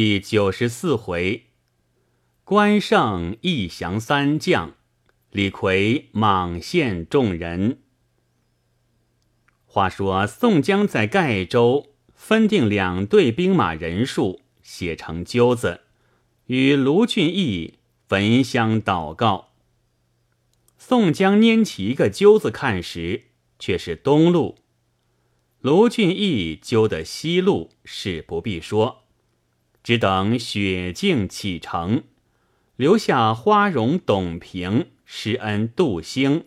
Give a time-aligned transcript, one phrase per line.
[0.00, 1.46] 第九十四回，
[2.44, 4.76] 关胜一降三将，
[5.32, 7.80] 李逵莽陷众人。
[9.66, 15.80] 话说宋江在盖州分定两队兵马人数，写成揪子，
[16.46, 19.48] 与卢俊义焚香祷告。
[20.78, 23.24] 宋江拈起一个揪子看时，
[23.58, 24.58] 却是东路；
[25.60, 29.07] 卢俊义揪的西路，是不必说。
[29.82, 32.02] 只等雪静启程，
[32.76, 36.44] 留下花荣、董平、施恩、杜兴，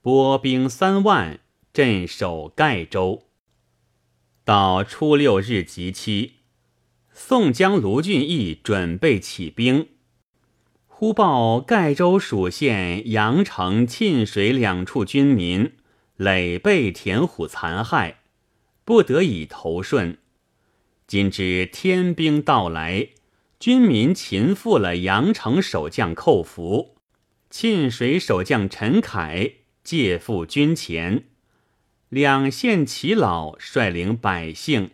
[0.00, 1.40] 拨兵三万
[1.72, 3.24] 镇守盖州。
[4.44, 6.34] 到初六日即期，
[7.12, 9.88] 宋江、卢俊义准备起兵，
[10.86, 15.72] 忽报盖州属县阳城、沁水两处军民
[16.16, 18.20] 累被田虎残害，
[18.84, 20.16] 不得已投顺。
[21.08, 23.08] 今知天兵到来，
[23.58, 26.96] 军民擒复了阳城守将寇福，
[27.48, 31.24] 沁水守将陈凯借赴军前，
[32.10, 34.90] 两县耆老率领百姓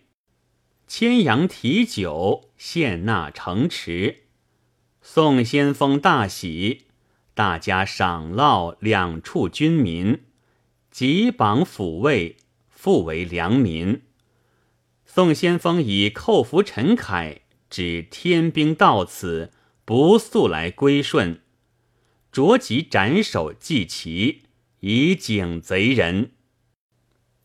[0.87, 4.27] 牵羊提酒献纳城池，
[5.03, 6.83] 宋先锋大喜，
[7.35, 10.21] 大家赏烙两处军民，
[10.93, 12.37] 即绑抚慰，
[12.71, 14.03] 复为良民。
[15.15, 19.53] 宋先锋以寇服陈凯，指天兵到此，
[19.85, 21.41] 不速来归顺，
[22.33, 24.43] 着即斩首祭旗，
[24.81, 26.33] 以警贼人。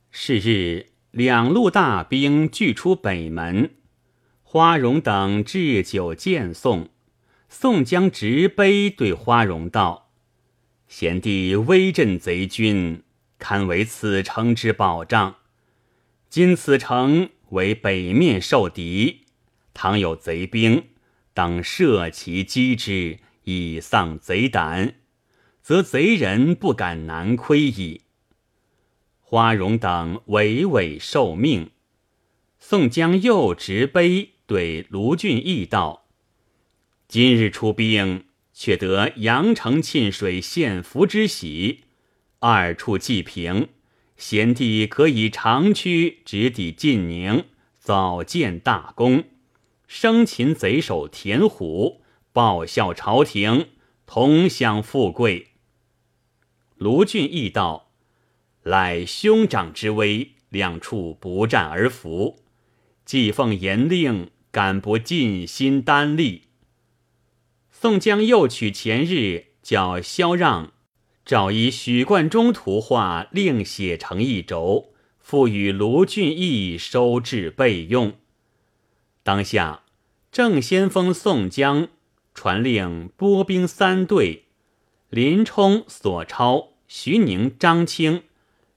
[0.09, 3.75] 是日，两路大兵俱出北门，
[4.41, 6.89] 花荣等置酒见宋。
[7.49, 10.09] 宋江执杯对花荣道
[10.89, 13.03] ：“贤弟威震贼军，
[13.37, 15.35] 堪为此城之保障。
[16.31, 19.25] 今此城。”为北面受敌，
[19.73, 20.89] 倘有贼兵，
[21.33, 24.95] 当射其击之，以丧贼胆，
[25.61, 28.01] 则贼人不敢难窥矣。
[29.21, 31.71] 花荣等委委受命。
[32.59, 36.07] 宋江又执杯对卢俊义道
[37.07, 41.85] ：“今日出兵，却得阳城、沁水献俘之喜，
[42.39, 43.69] 二处既平。”
[44.19, 47.45] 贤弟可以长驱直抵晋宁，
[47.79, 49.23] 早建大功，
[49.87, 52.01] 生擒贼首田虎，
[52.33, 53.69] 报效朝廷，
[54.05, 55.51] 同享富贵。
[56.75, 57.91] 卢俊义道
[58.61, 62.43] ：“赖兄长之威，两处不战而服。
[63.05, 66.49] 既奉严令，敢不尽心担力？”
[67.71, 70.73] 宋江又取前日叫萧让。
[71.29, 78.13] 照以许冠中图画，另写成一轴，付与卢俊义收治备用。
[79.21, 79.83] 当下
[80.31, 81.89] 正先锋宋江
[82.33, 84.45] 传令拨兵三队，
[85.11, 88.23] 林冲、索超、徐宁、张清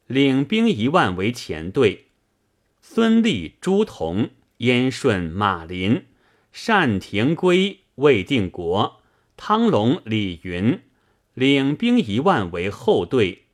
[0.06, 2.08] 领兵一万为前队，
[2.82, 6.04] 孙立、朱仝、燕顺、马林、
[6.66, 9.00] 单廷圭、魏定国、
[9.38, 10.78] 汤龙、李云。
[11.34, 13.44] 领兵一万为后队，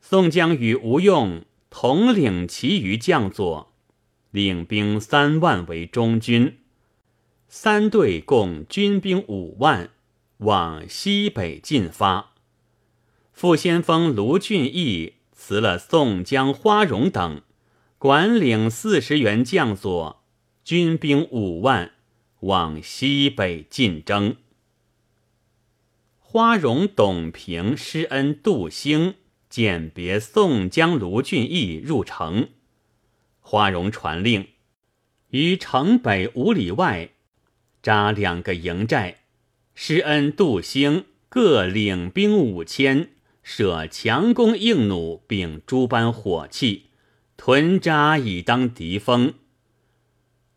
[0.00, 3.72] 宋江与吴用统领其余将佐，
[4.30, 6.58] 领兵三万为中军。
[7.48, 9.90] 三队共军兵五万，
[10.38, 12.34] 往西北进发。
[13.32, 17.42] 副先锋卢俊义辞了宋江、花荣等，
[17.98, 20.22] 管领四十员将佐，
[20.62, 21.90] 军兵五万，
[22.40, 24.36] 往西北进征。
[26.32, 29.16] 花荣、董平、施恩、杜兴
[29.48, 32.50] 鉴别宋江、卢俊义入城。
[33.40, 34.46] 花荣传令，
[35.30, 37.10] 于城北五里外
[37.82, 39.22] 扎两个营寨。
[39.74, 43.10] 施恩、杜兴各领兵五千，
[43.42, 46.90] 设强弓硬弩，并诸般火器，
[47.36, 49.34] 屯扎以当敌锋。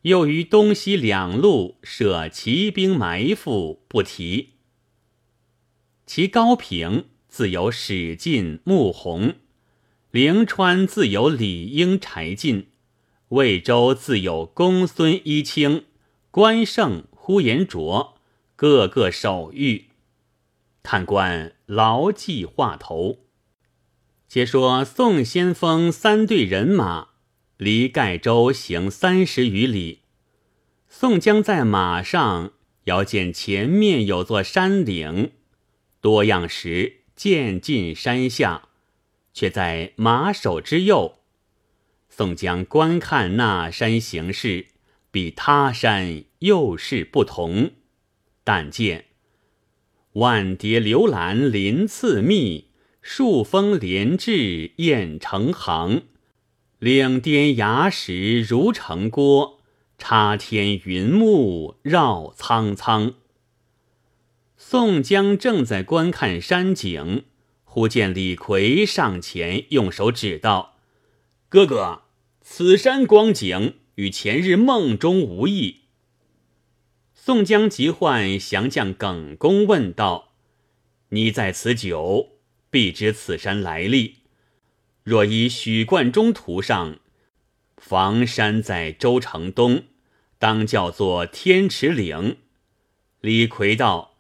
[0.03, 4.52] 又于东西两路设骑兵埋伏，不提。
[6.15, 9.33] 其高平自有史进、穆弘；
[10.12, 12.68] 灵川自有李应、柴进；
[13.30, 15.86] 魏州自有公孙一清、
[16.30, 18.19] 关胜、呼延灼，
[18.56, 19.86] 个个守御。
[20.83, 23.18] 看官牢记话头。
[24.27, 27.07] 且说宋先锋三队人马
[27.57, 30.01] 离盖州行三十余里，
[30.88, 35.31] 宋江在马上遥见前面有座山岭。
[36.03, 38.67] 多样时渐进山下，
[39.33, 41.19] 却在马首之右。
[42.09, 44.65] 宋江观看那山形势，
[45.11, 47.71] 比他山又是不同。
[48.44, 49.05] 但见
[50.15, 52.67] 万叠流岚鳞次密，
[53.01, 56.03] 数峰连峙雁成行。
[56.79, 59.61] 岭巅崖石如城郭，
[59.97, 63.13] 插天云幕绕苍苍。
[64.73, 67.25] 宋江正在观看山景，
[67.63, 70.77] 忽见李逵上前用手指道
[71.47, 72.05] ：“哥哥，
[72.41, 75.81] 此山光景与前日梦中无异。”
[77.13, 80.33] 宋江急唤降将耿恭问道
[81.09, 82.29] ：“你在此久，
[82.71, 84.21] 必知此山来历。”
[85.05, 86.97] 若依许冠中图上，
[87.77, 89.83] 房山在州城东，
[90.39, 92.37] 当叫做天池岭。
[93.21, 94.12] 李逵道：“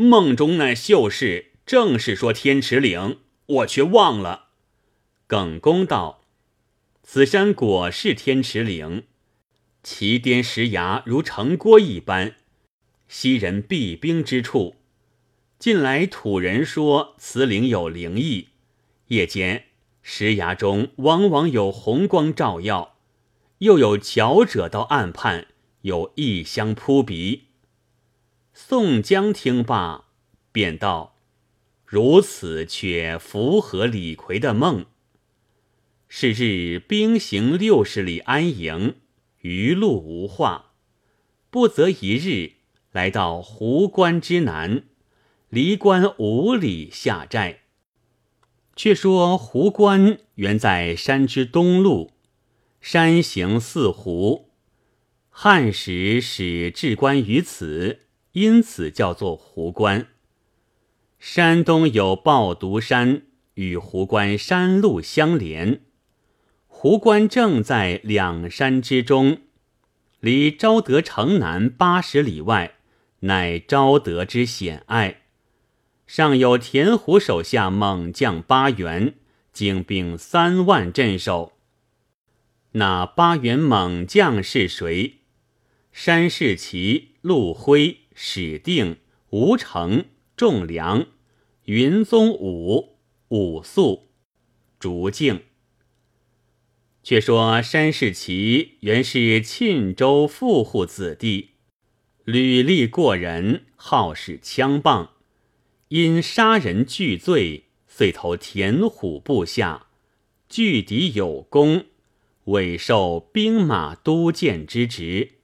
[0.00, 4.50] 梦中那秀士正是说天池岭，我却忘了。”
[5.26, 6.22] 耿恭道
[7.02, 9.02] ：“此山果是天池岭，
[9.82, 12.36] 其巅石崖如城郭一般，
[13.08, 14.76] 昔人避兵之处。
[15.58, 18.50] 近来土人说此岭有灵异，
[19.08, 19.64] 夜间。”
[20.00, 22.96] 石崖中往往有红光照耀，
[23.58, 25.48] 又有巧者到岸畔，
[25.82, 27.47] 有异香扑鼻。
[28.60, 30.06] 宋江听罢，
[30.50, 31.14] 便道
[31.86, 34.86] ：“如此却符合李逵的梦。”
[36.08, 38.96] 是日兵行六十里安营，
[39.42, 40.72] 余路无话，
[41.50, 42.54] 不择一日，
[42.90, 44.82] 来到湖关之南，
[45.48, 47.60] 离关五里下寨。
[48.74, 52.10] 却说湖关原在山之东路，
[52.80, 54.50] 山形似湖，
[55.30, 58.00] 汉时始置关于此，
[58.40, 60.06] 因此叫做湖关。
[61.18, 63.22] 山东有抱犊山，
[63.54, 65.80] 与湖关山路相连。
[66.66, 69.38] 湖关正在两山之中，
[70.20, 72.76] 离昭德城南八十里外，
[73.20, 75.22] 乃昭德之险隘。
[76.06, 79.14] 上有田虎手下猛将八员，
[79.52, 81.54] 精兵三万镇守。
[82.72, 85.16] 那八员猛将是谁？
[85.90, 88.96] 山世奇、陆辉、史定、
[89.30, 90.06] 吴成、
[90.36, 91.06] 仲良、
[91.66, 92.96] 云宗武、
[93.28, 94.08] 武素、
[94.80, 95.42] 竹敬。
[97.04, 101.50] 却说山世奇原是沁州富户子弟，
[102.24, 105.12] 履历过人，好使枪棒。
[105.86, 109.86] 因杀人俱罪，遂投田虎部下，
[110.48, 111.86] 拒敌有功，
[112.46, 115.37] 委受兵马都监之职。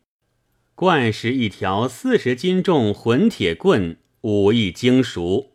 [0.77, 5.53] 惯使一条四十斤重混铁棍，武艺精熟。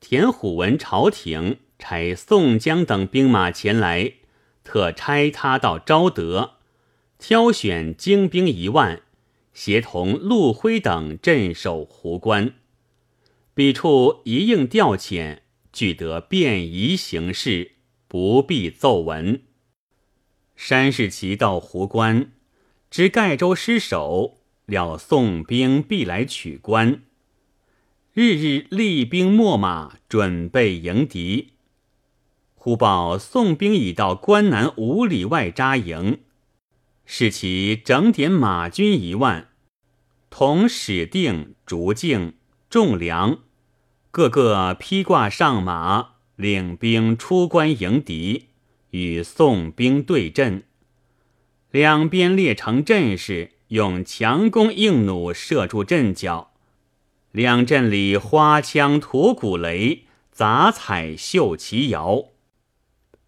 [0.00, 4.14] 田虎闻朝廷差宋江等兵马前来，
[4.64, 6.54] 特差他到昭德，
[7.20, 9.02] 挑选精兵一万，
[9.54, 12.54] 协同陆辉等镇守湖关。
[13.54, 15.42] 彼处一应调遣，
[15.72, 17.72] 俱得便宜行事，
[18.08, 19.42] 不必奏闻。
[20.56, 22.32] 山世奇到湖关，
[22.90, 27.02] 知盖州失守，料宋兵必来取关，
[28.14, 31.52] 日日厉兵秣马，准备迎敌。
[32.54, 36.20] 忽报宋兵已到关南五里外扎营，
[37.04, 39.48] 使其整点马军一万，
[40.30, 42.34] 同史定、竹敬、
[42.70, 43.40] 仲良。
[44.10, 48.46] 个个披挂上马，领兵出关迎敌，
[48.90, 50.64] 与宋兵对阵。
[51.78, 56.50] 两边列成阵势，用强弓硬弩射住阵脚。
[57.30, 62.30] 两阵里花枪吐鼓雷，杂彩绣旗摇。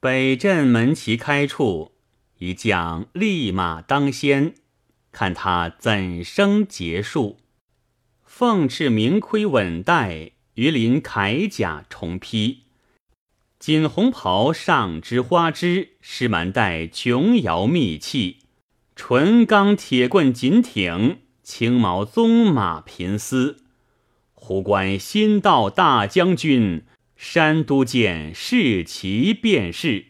[0.00, 1.92] 北镇门旗开处，
[2.38, 4.54] 一将立马当先，
[5.12, 7.38] 看他怎生结束。
[8.24, 10.32] 凤翅明盔稳带。
[10.54, 12.64] 鱼鳞铠甲重披，
[13.58, 18.39] 锦红袍上织花枝，狮蛮带琼瑶密器，
[18.96, 23.64] 纯钢铁棍紧挺，青毛棕马频嘶。
[24.34, 26.84] 湖关新到大将军，
[27.16, 30.06] 山都监世奇便是。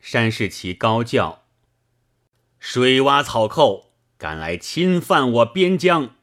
[0.00, 1.42] 山世奇高叫
[2.58, 6.16] ：“水洼草寇，敢来侵犯我边疆！”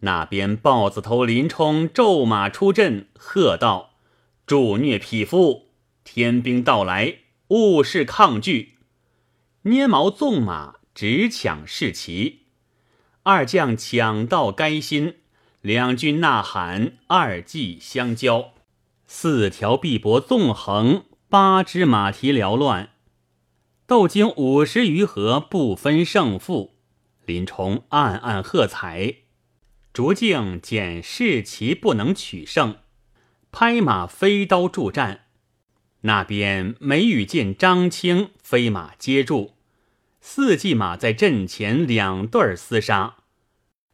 [0.00, 3.94] 那边豹子头林冲骤马出阵，喝道
[4.46, 5.70] ：“助虐匹夫！
[6.04, 7.18] 天兵到来，
[7.48, 8.73] 勿视抗拒！”
[9.66, 12.42] 捏毛纵马，直抢士旗。
[13.22, 15.14] 二将抢到该心，
[15.62, 18.52] 两军呐喊，二骑相交，
[19.06, 22.90] 四条臂膊纵横，八只马蹄缭乱，
[23.86, 26.76] 斗经五十余合，不分胜负。
[27.24, 29.14] 林冲暗暗喝彩。
[29.94, 32.80] 逐径见士骑不能取胜，
[33.50, 35.22] 拍马飞刀助战。
[36.02, 39.53] 那边梅雨见张青飞马接住，
[40.26, 43.16] 四骑马在阵前两对厮杀。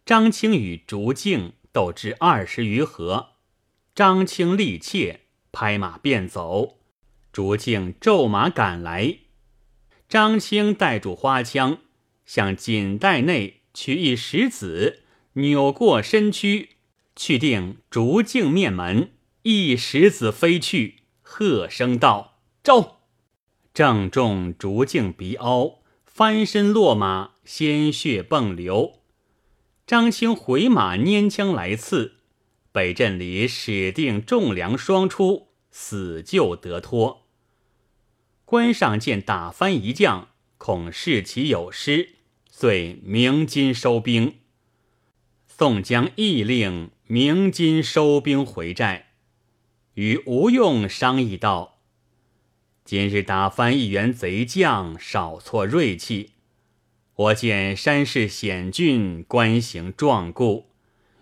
[0.06, 3.30] 张青与竹静斗至二十余合，
[3.96, 6.78] 张青力怯，拍马便走。
[7.32, 9.18] 竹静骤马赶来，
[10.08, 11.78] 张青带住花枪，
[12.25, 16.76] 向锦袋内取一石子，扭过身躯，
[17.16, 19.10] 去定竹径面门，
[19.42, 21.00] 一石子飞去。
[21.22, 23.00] 喝声道：“招！”
[23.75, 25.79] 正中竹径鼻凹，
[26.21, 29.00] 翻身落马，鲜血迸流。
[29.87, 32.17] 张青回马拈枪来刺，
[32.73, 37.23] 北镇里史定、仲良双出，死救得脱。
[38.45, 42.17] 关上见打翻一将，恐士其有失，
[42.50, 44.41] 遂鸣金收兵。
[45.47, 49.12] 宋江亦令鸣金收兵回寨。
[49.95, 51.79] 与吴用商议道
[52.84, 56.32] ：“今日打翻一员贼将，少挫锐气。
[57.14, 60.70] 我见山势险峻，关行壮固，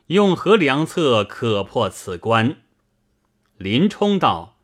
[0.06, 2.58] 用何良策可破此关？”
[3.58, 4.58] 林冲道：“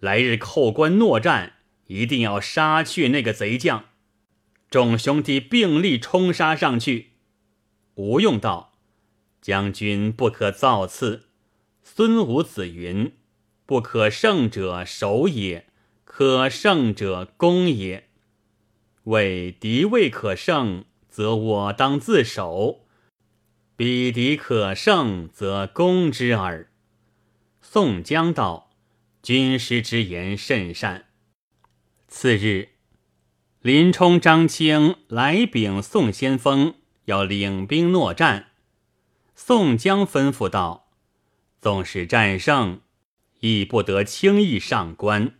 [0.00, 1.54] 来日扣关诺战，
[1.86, 3.86] 一定要杀去那个贼将。
[4.68, 7.12] 众兄弟并力冲杀上去。”
[7.94, 8.74] 吴用道
[9.40, 11.28] ：“将军不可造次。
[11.82, 13.12] 孙武子云。”
[13.66, 15.66] 不可胜者守也，
[16.18, 18.08] 可胜者攻也。
[19.04, 22.86] 为敌未可胜，则我当自守；
[23.76, 26.70] 彼敌可胜，则攻之耳。
[27.60, 28.70] 宋江道
[29.22, 31.08] ：“军师之言甚善。”
[32.08, 32.70] 次日，
[33.60, 38.52] 林冲、张青来禀宋先锋，要领兵搦战。
[39.34, 40.88] 宋江吩咐道
[41.60, 42.80] ：“纵使战胜。”
[43.40, 45.34] 亦不得轻易上关，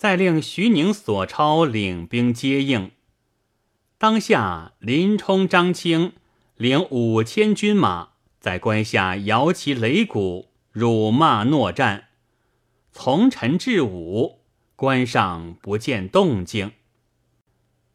[0.00, 2.92] 再令徐宁、索超领兵接应。
[3.98, 6.14] 当下，林冲、张青
[6.56, 12.04] 领五千军马在关下摇旗擂鼓，辱骂诺战。
[12.90, 14.38] 从晨至午，
[14.74, 16.72] 关上不见动静。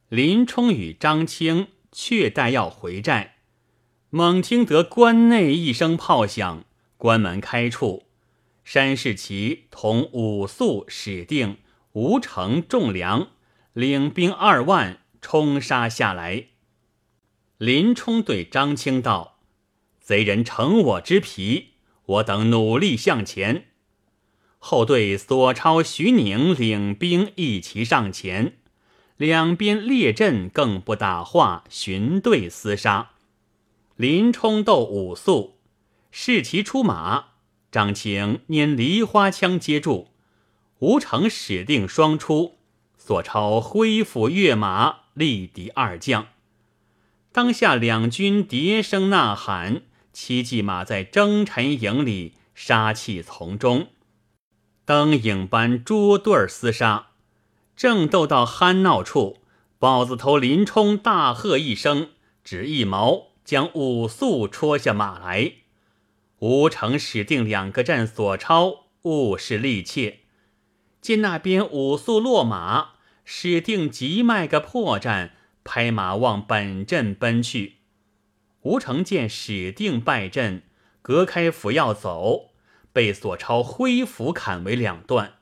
[0.08, 3.38] 林冲与张青却待要回寨，
[4.12, 6.66] 猛听得关内一声炮响，
[6.98, 8.04] 关门开处。
[8.64, 11.58] 山士奇同武肃、史定、
[11.96, 13.30] 吴成、仲良
[13.72, 16.48] 领兵二万冲杀下来。
[17.58, 19.40] 林冲对张青道
[20.02, 21.76] ：“贼人乘我之皮，
[22.06, 23.68] 我等努力向前。”
[24.60, 28.58] 后队索超、徐宁领兵一齐上前，
[29.16, 33.12] 两边列阵更不打话，寻队厮杀。
[33.96, 35.60] 林冲斗武肃，
[36.12, 37.28] 士奇出马。
[37.72, 40.10] 张青拈梨花枪接住，
[40.80, 42.58] 吴成、使定双出，
[42.98, 46.28] 索超挥斧跃马力敌二将。
[47.32, 53.88] 当下两军叠声呐喊，七骑马在征尘营里杀气丛中，
[54.86, 57.08] 灯影般捉对厮杀。
[57.76, 59.40] 正斗到酣闹处，
[59.80, 62.10] 豹子头林冲大喝一声，
[62.44, 65.54] 只一矛将武肃戳下马来。
[66.40, 70.20] 吴成、史定两个战索超，误是力怯。
[71.06, 72.94] 见那边武肃落马，
[73.24, 75.30] 史定急迈个破绽，
[75.64, 77.76] 拍马往本阵奔去。
[78.62, 80.64] 吴成见史定败阵，
[81.04, 82.54] 隔开斧要走，
[82.92, 85.36] 被索超挥斧砍为两段。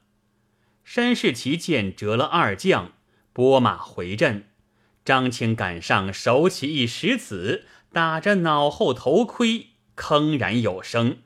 [0.84, 2.92] 山世奇见折了二将，
[3.32, 4.50] 拨马回阵。
[5.06, 9.68] 张青赶上，手起一石子，打着脑后头盔。
[9.96, 11.20] 铿然有声，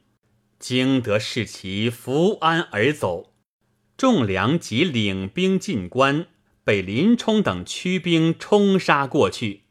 [0.59, 3.33] 惊得士奇扶鞍而走。
[3.97, 6.27] 仲良即领兵进关，
[6.63, 9.63] 被林冲等驱兵冲杀过去，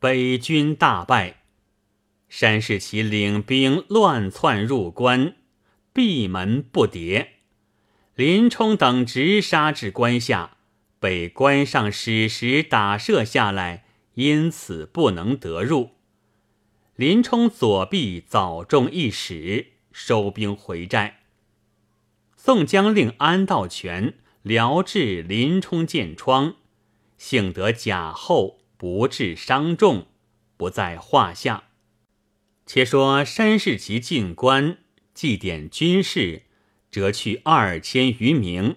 [0.00, 1.42] 北军大败。
[2.30, 5.36] 山世奇领兵乱窜入关，
[5.92, 7.26] 闭门不迭。
[8.14, 10.56] 林冲等直杀至关下，
[10.98, 13.84] 被关上矢石打射下来，
[14.14, 15.90] 因此不能得入。
[16.96, 21.23] 林冲左臂早中一矢，收兵回寨。
[22.46, 26.56] 宋江令安道全疗治林冲箭疮，
[27.16, 30.08] 幸得甲后不致伤重，
[30.58, 31.70] 不在话下。
[32.66, 34.76] 且说山世奇进关
[35.14, 36.42] 祭奠军士，
[36.90, 38.76] 折去二千余名，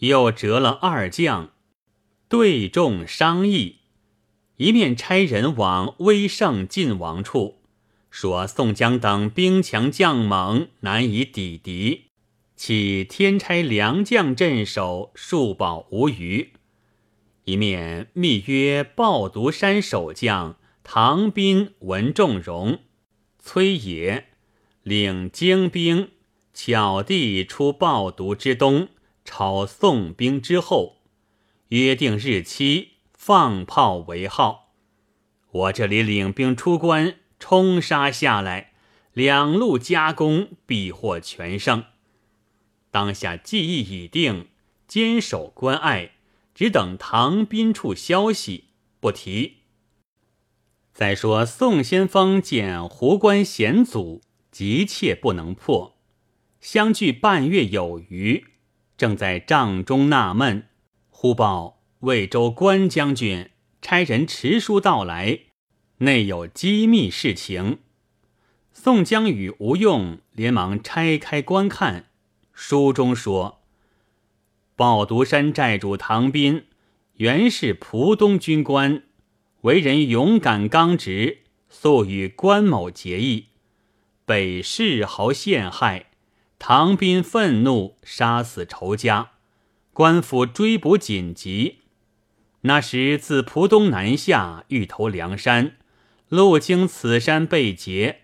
[0.00, 1.52] 又折了二将，
[2.28, 3.78] 对众商议。
[4.58, 7.62] 一面差人往威胜晋王处，
[8.10, 12.10] 说宋江等兵强将猛，难以抵敌，
[12.64, 16.52] 起天差良将镇守，数保无虞。
[17.42, 20.54] 一面密约抱犊山守将
[20.84, 22.78] 唐斌、文仲荣、
[23.40, 24.28] 崔野，
[24.84, 26.12] 领精兵，
[26.54, 28.90] 巧地出抱犊之东，
[29.24, 30.98] 抄宋兵之后，
[31.70, 34.72] 约定日期，放炮为号。
[35.50, 38.74] 我这里领兵出关，冲杀下来，
[39.12, 41.82] 两路夹攻，必获全胜。
[42.92, 44.48] 当下计议已定，
[44.86, 46.12] 坚守关隘，
[46.54, 48.66] 只等唐兵处消息，
[49.00, 49.62] 不提。
[50.92, 54.20] 再说宋先锋见胡关险阻，
[54.50, 55.96] 急切不能破，
[56.60, 58.44] 相距半月有余，
[58.98, 60.68] 正在帐中纳闷，
[61.08, 65.40] 忽报魏州关将军差人持书到来，
[65.98, 67.78] 内有机密事情。
[68.74, 72.10] 宋江与吴用连忙拆开观看，
[72.64, 73.60] 书中说：
[74.76, 76.66] 抱犊山寨主唐斌
[77.14, 79.02] 原是蒲东军官。
[79.62, 81.38] 为人勇敢刚直，
[81.68, 83.46] 素与关某结义，
[84.24, 86.10] 被世豪陷害，
[86.60, 89.32] 唐斌愤怒，杀死仇家，
[89.92, 91.80] 官府追捕紧急。
[92.60, 95.78] 那时自蒲东南下，欲投梁山，
[96.28, 98.20] 路经此山被劫。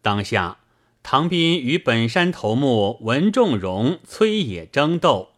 [0.00, 0.59] 当下
[1.02, 5.30] 唐斌与本山头目文仲荣、崔野争斗，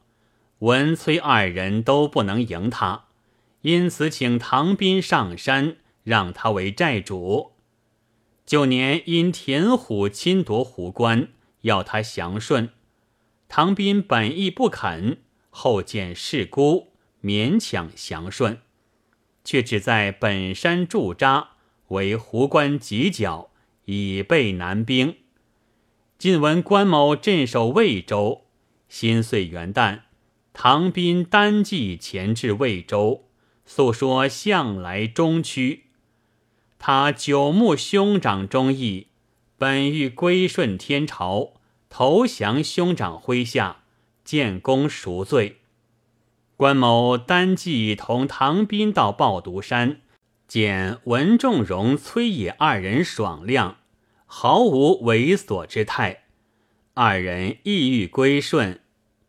[0.58, 3.04] 文崔二人都不能赢他。
[3.62, 7.52] 因此，请唐斌上山，让他为寨主。
[8.44, 11.28] 九年因田虎侵夺湖关，
[11.62, 12.70] 要他降顺。
[13.48, 16.88] 唐斌本意不肯，后见事孤，
[17.22, 18.58] 勉强降顺，
[19.44, 21.50] 却只在本山驻扎，
[21.88, 23.50] 为湖关犄角，
[23.84, 25.16] 以备南兵。
[26.22, 28.42] 近闻关某镇守魏州，
[28.88, 30.02] 新岁元旦，
[30.52, 33.24] 唐斌单骑前至魏州。
[33.66, 35.86] 诉说向来忠屈，
[36.78, 39.08] 他久慕兄长忠义，
[39.58, 41.54] 本欲归顺天朝，
[41.90, 43.78] 投降兄长麾下，
[44.24, 45.56] 建功赎罪。
[46.56, 50.02] 关某单骑同唐斌到抱犊山，
[50.46, 53.78] 见文仲荣、崔野二人爽亮，
[54.34, 56.24] 毫无猥琐之态。
[56.94, 58.80] 二人意欲归顺，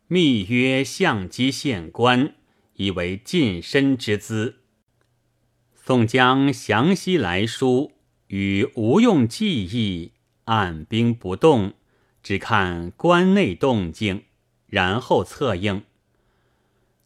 [0.06, 2.32] 密约相机县官。
[2.76, 4.60] 以为近身之资。
[5.74, 7.92] 宋江详细来书，
[8.28, 10.12] 与吴用计议，
[10.44, 11.74] 按兵不动，
[12.22, 14.24] 只看关内动静，
[14.66, 15.82] 然后策应。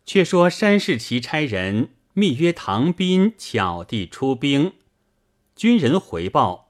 [0.06, 4.72] 却说山世奇差人密约唐斌巧地出兵，
[5.56, 6.67] 军人回报：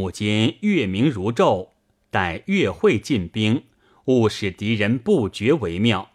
[0.00, 1.68] 母今月明如昼，
[2.10, 3.64] 待月会进兵，
[4.06, 6.12] 勿使敌人不觉为妙。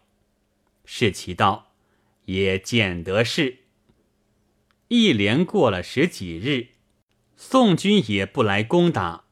[0.84, 1.68] 世奇道。
[2.24, 3.58] 也见得是。
[4.88, 6.70] 一连过了十几日，
[7.36, 9.26] 宋军也不来攻打。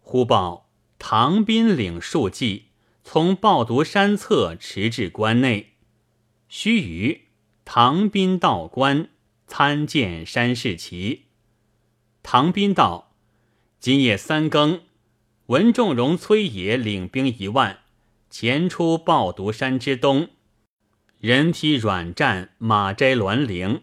[0.00, 2.70] 忽报唐斌领数骑
[3.04, 5.74] 从抱犊山侧驰至关内。
[6.48, 7.20] 须臾，
[7.64, 9.10] 唐斌到关，
[9.46, 11.26] 参见山士奇。
[12.24, 13.03] 唐斌道
[13.84, 14.80] ：“今夜三更，
[15.48, 17.80] 文仲荣、崔野领兵一万，
[18.30, 20.30] 前出抱犊山之东。”
[21.20, 23.82] 人披软战，马摘栾铃，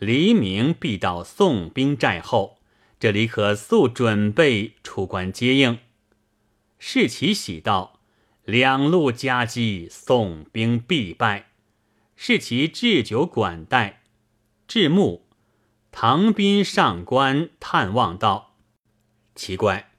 [0.00, 2.58] 黎明必到宋兵寨后，
[2.98, 5.78] 这里可速准备出关接应。
[6.80, 8.00] 士奇喜道
[8.44, 11.50] ：“两路夹击，宋兵必败。”
[12.18, 14.02] 士奇置酒管待。
[14.66, 15.22] 至暮，
[15.92, 18.45] 唐斌上关探望道
[19.36, 19.92] ：“奇怪，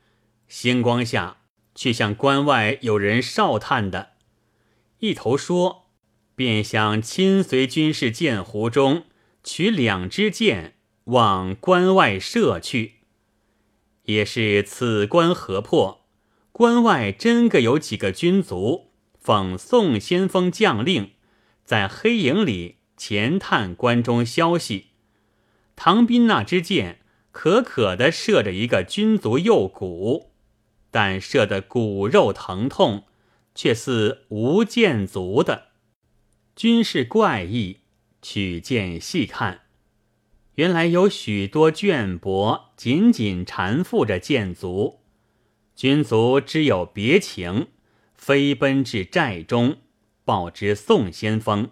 [0.50, 1.38] 星光下
[1.74, 4.10] 却像关外有人哨探的。”
[5.00, 5.86] 一头说。
[6.38, 9.06] 便想亲随军士剑湖中
[9.44, 12.98] 取两支箭，往关外射去。
[14.04, 16.06] 也是此关合破，
[16.52, 21.14] 关外真个有几个军卒奉宋先锋将令，
[21.66, 24.90] 在黑影里前探关中消息。
[25.76, 27.00] 唐斌那支箭
[27.40, 30.32] 可可的射着一个军卒右骨，
[30.90, 33.04] 但射的骨肉疼痛，
[33.54, 35.68] 却似无箭足的。
[36.56, 37.82] 军事怪异，
[38.24, 39.62] 取剑细看，
[40.56, 45.02] 原来有许多绢帛紧紧缠缚着剑足。
[45.76, 47.68] 军卒知有别情，
[48.16, 49.78] 飞奔至寨中，
[50.26, 51.70] 报知宋先锋。